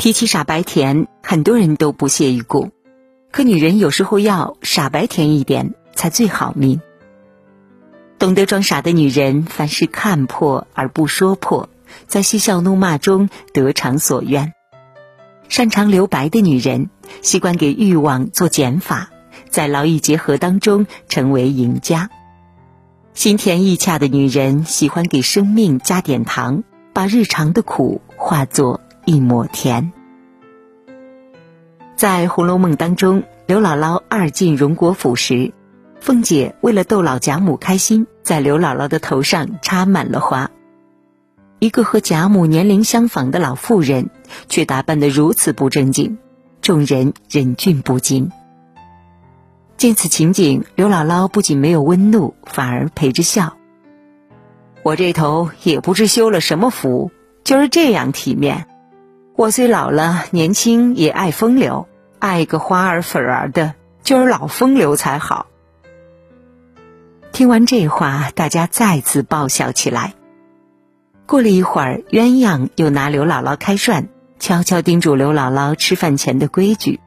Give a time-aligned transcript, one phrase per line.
[0.00, 2.70] 提起傻白甜，很多人都不屑一顾，
[3.30, 6.80] 可女人有时候要傻白甜一点才最好命。
[8.18, 11.68] 懂得装傻的女人，凡事看破而不说破，
[12.06, 14.54] 在嬉笑怒骂中得偿所愿；
[15.50, 16.88] 擅长留白的女人，
[17.20, 19.10] 习惯给欲望做减法，
[19.50, 22.08] 在劳逸结合当中成为赢家。
[23.12, 28.80] 心甜意洽的女人，喜欢给生命加点糖，把日常的苦化作。
[29.10, 29.92] 一抹甜。
[31.96, 35.52] 在《红楼梦》当中，刘姥姥二进荣国府时，
[35.98, 40.52] 凤姐为了逗老贾母开心，在刘姥姥的头上插满了花。
[41.58, 44.10] 一个和贾母年龄相仿的老妇人，
[44.48, 46.16] 却打扮得如此不正经，
[46.62, 48.30] 众人忍俊不禁。
[49.76, 53.56] 见此情景，刘姥姥不仅没有温怒，反而陪着笑。
[54.84, 57.10] 我这头也不知修了什么福，
[57.42, 58.68] 就是这样体面。
[59.40, 61.88] 我虽老了，年轻也爱风流，
[62.18, 65.46] 爱个花儿粉儿的，就是老风流才好。
[67.32, 70.12] 听完这话，大家再次爆笑起来。
[71.24, 77.00] 过了一会儿，鸳鸯又拿刘姥姥开涮，悄悄叮嘱刘姥姥吃饭前的规矩。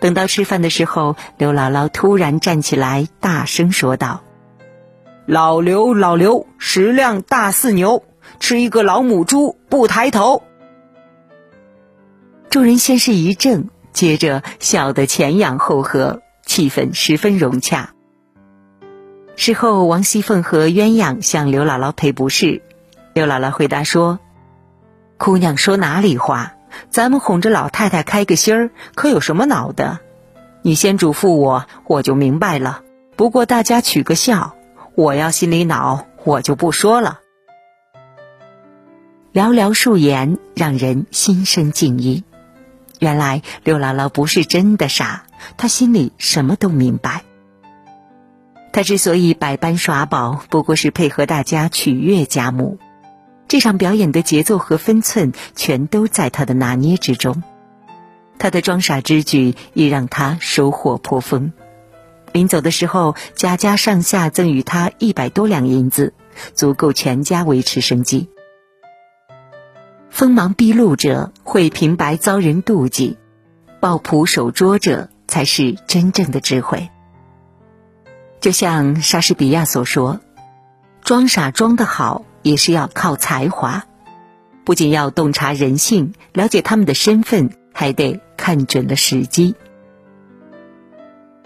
[0.00, 4.20] 等到吃饭的时候，刘姥姥突然站起来，大声说道
[5.24, 8.04] ：“老刘，老刘，食量大似牛，
[8.38, 10.42] 吃一个老母猪不抬头。”
[12.52, 17.94] 众人先是一怔，接着笑得前仰后合，气氛十分融洽。
[19.36, 22.60] 事后，王熙凤和鸳鸯向刘姥姥赔不是，
[23.14, 24.20] 刘姥姥回答说
[25.16, 26.52] ：“姑娘说哪里话？
[26.90, 30.00] 咱们哄着老太太开个心儿，可有什么恼的？
[30.60, 32.82] 你先嘱咐我，我就明白了。
[33.16, 34.54] 不过大家取个笑，
[34.94, 37.20] 我要心里恼，我就不说了。”
[39.32, 42.24] 寥寥数言，让人心生敬意。
[43.02, 45.24] 原来刘姥姥不是真的傻，
[45.56, 47.24] 她心里什么都明白。
[48.72, 52.78] 她之所以百般耍宝，不过是配合大家取悦贾母。
[53.48, 57.42] 这场表演的节奏和分寸，全都在她的拿捏之中。
[58.38, 61.52] 她的装傻之举，也让她收获颇丰。
[62.30, 66.14] 临走的时候，贾家上下赠予她一百多两银子，
[66.54, 68.28] 足够全家维持生计。
[70.12, 73.16] 锋芒毕露者会平白遭人妒忌，
[73.80, 76.90] 抱朴守拙者才是真正的智慧。
[78.38, 80.20] 就像莎士比亚所说
[81.02, 83.86] ：“装傻装得好，也是要靠才华，
[84.64, 89.54] 不仅要洞察人性，了解他们的身份，还得看准了时机。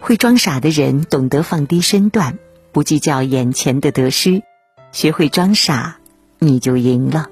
[0.00, 2.38] 会装傻的人懂得放低身段，
[2.72, 4.42] 不计较眼前的得失，
[4.90, 5.98] 学会装傻，
[6.38, 7.28] 你就赢了。”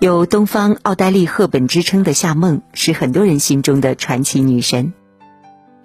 [0.00, 4.92] 有“东方奥黛丽·赫本”之称的夏梦，是很多人心中的传奇女神。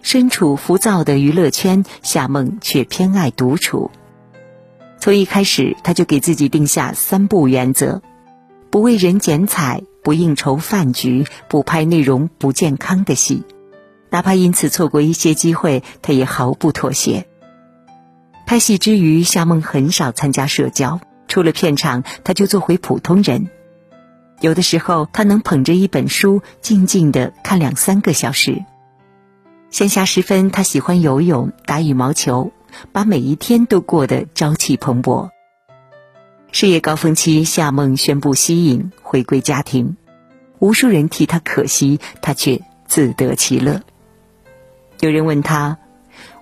[0.03, 3.89] 身处浮躁的娱乐圈，夏梦却偏爱独处。
[4.99, 8.03] 从一开始，她就给自己定下三不原则：
[8.69, 13.41] 不为人剪彩，不应酬饭局，不拍内容不健康的戏。
[14.11, 17.25] 哪怕因此错过一些机会，她也毫不妥协。
[18.45, 23.49] 拍戏之余，夏梦很少参加社交，出了片场，她就做回普通人。
[24.43, 28.65] 有的时候，他能捧着一本书，静静的看两三个小时。
[29.69, 32.51] 闲暇时分，他喜欢游泳、打羽毛球，
[32.91, 35.29] 把每一天都过得朝气蓬勃。
[36.51, 39.95] 事业高峰期，夏梦宣布息影，回归家庭。
[40.59, 43.81] 无数人替他可惜，他却自得其乐。
[44.99, 45.77] 有人问他，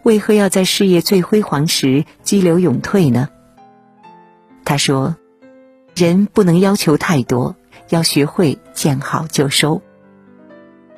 [0.02, 3.30] 为何要在事业最辉煌时激流勇退呢？
[4.66, 5.16] 他说
[5.94, 7.56] ：“人不能要求太多。”
[7.90, 9.82] 要学会见好就收。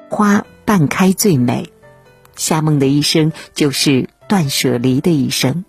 [0.09, 1.71] 花半开最美，
[2.35, 5.65] 夏梦的一生就是断舍离的一生。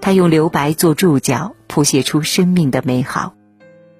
[0.00, 3.34] 他用留白做注脚，谱写出生命的美好。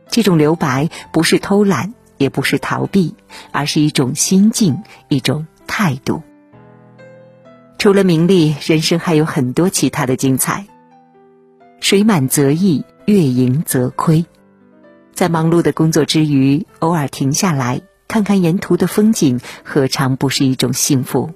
[0.08, 3.14] 这种留白不是偷懒，也不是逃避，
[3.50, 6.22] 而是一种心境，一种态度。
[7.78, 10.66] 除了名利，人生还有很多其他的精彩。
[11.80, 14.24] 水满则溢，月盈则亏。
[15.14, 21.30] 在忙碌的工作之余，偶尔停下来看看沿途的风景，何尝不是一种幸福？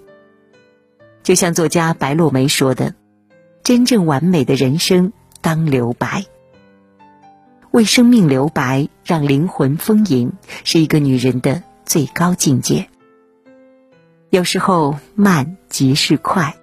[1.22, 2.94] 就像作家白落梅说的
[3.62, 6.24] ：“真正完美的人生，当留白。
[7.70, 10.32] 为生命留白，让灵魂丰盈，
[10.64, 12.88] 是一个女人的最高境界。
[14.30, 16.56] 有时候，慢即是快，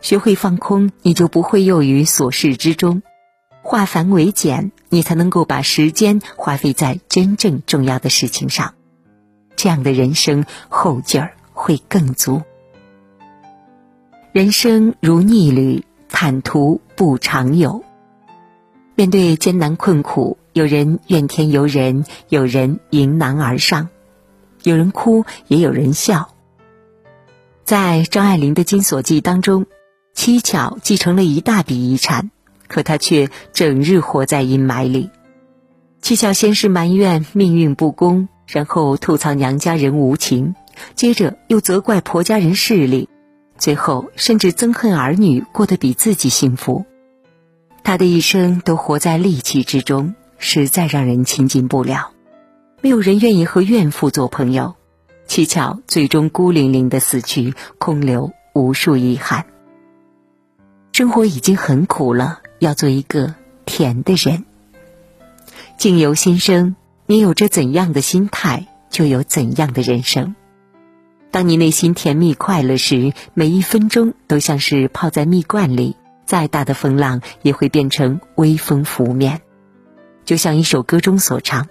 [0.00, 3.02] 学会放空，你就不会囿于琐事之中。”
[3.66, 8.74] 化繁为简，你才能够把时间花费在真正重要的事情上，
[9.56, 12.42] 这样的人生后劲儿会更足。
[14.30, 17.82] 人生如逆旅，坦途不常有。
[18.94, 23.88] 面对艰难困苦，有人怨天尤人，有人迎难而上，
[24.62, 26.28] 有人哭，也有人笑。
[27.64, 29.66] 在张爱玲的《金锁记》当中，
[30.14, 32.30] 七巧继承了一大笔遗产。
[32.68, 35.10] 可他却整日活在阴霾里。
[36.00, 40.54] 七巧先是埋怨命运不公，然后吐槽娘家人无情，
[40.94, 43.08] 接着又责怪婆家人势利，
[43.58, 46.84] 最后甚至憎恨儿女过得比自己幸福。
[47.82, 52.10] 他的一生都活在戾气之中，实在让人亲近不了。
[52.82, 54.74] 没有人愿意和怨妇做朋友。
[55.26, 59.46] 七巧最终孤零零的死去，空留无数遗憾。
[60.92, 62.40] 生活已经很苦了。
[62.58, 64.44] 要做一个甜的人，
[65.76, 66.76] 境由心生。
[67.08, 70.34] 你有着怎样的心态，就有怎样的人生。
[71.30, 75.94] 当你内心甜蜜快乐时，每一分钟都像是泡在蜜罐里，
[76.24, 79.40] 再大的风浪也会变成微风拂面。
[80.24, 81.68] 就像一首歌中所唱：“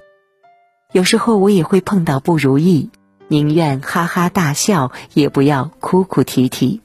[0.93, 2.89] 有时候我也会碰到不如意，
[3.27, 6.79] 宁愿哈哈大笑，也不要哭哭啼啼。”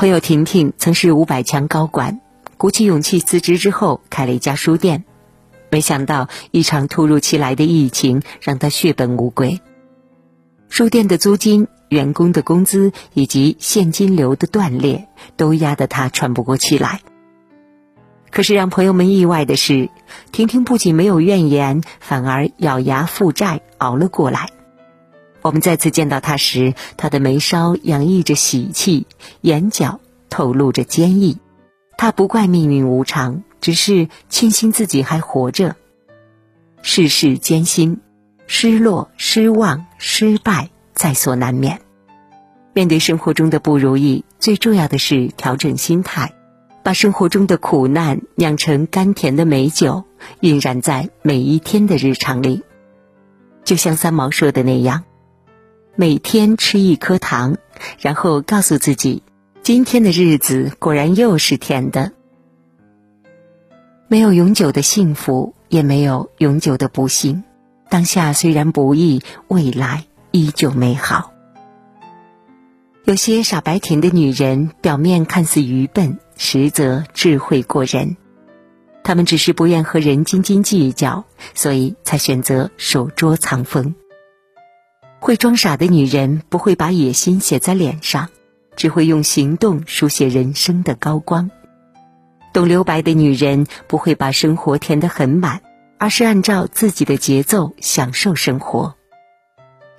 [0.00, 2.22] 朋友婷婷曾是五百强高管，
[2.56, 5.04] 鼓起勇气辞职之后开了一家书店，
[5.70, 9.60] 没想到一场突如其来的疫情让她血本无归。
[10.70, 15.06] 书店的租金、员工的工资以及现金流的断裂，
[15.36, 17.02] 都压得她喘不过气来。
[18.30, 19.90] 可是让朋友们意外的是，
[20.32, 24.48] 婷婷不仅没有怨言，反而咬牙负债熬了过来。
[25.42, 29.06] 我们再次见到他时，他的眉梢洋溢着喜气，
[29.40, 31.38] 眼角透露着坚毅。
[31.96, 35.76] 他不怪命运无常，只是庆幸自己还活着。
[36.82, 38.00] 世事艰辛，
[38.46, 41.80] 失落、失望、失败在所难免。
[42.72, 46.32] 面对生活中的不如意，最重要的是调整心态，
[46.82, 50.04] 把生活中的苦难酿成甘甜的美酒，
[50.40, 52.62] 晕染在每一天的日常里。
[53.64, 55.04] 就像三毛说的那样。
[55.96, 57.56] 每天吃一颗糖，
[57.98, 59.22] 然后告诉自己，
[59.62, 62.12] 今天的日子果然又是甜的。
[64.08, 67.44] 没有永久的幸福，也没有永久的不幸。
[67.88, 71.32] 当下虽然不易，未来依旧美好。
[73.04, 78.16] 有些傻白甜的女人，表面看似愚笨，实则智慧过人。
[79.02, 83.94] 她们只是不愿和人斤斤计较，所以才选择守拙藏锋。
[85.20, 88.30] 会装傻的女人不会把野心写在脸上，
[88.74, 91.50] 只会用行动书写人生的高光。
[92.54, 95.60] 懂留白的女人不会把生活填得很满，
[95.98, 98.94] 而是按照自己的节奏享受生活。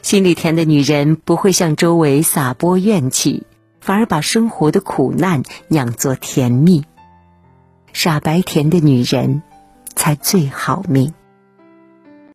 [0.01, 3.44] 心里甜的女人不会向周围撒播怨气，
[3.79, 6.83] 反而把生活的苦难酿作甜蜜。
[7.94, 9.44] 傻白甜的女人，
[9.95, 11.13] 才最好命。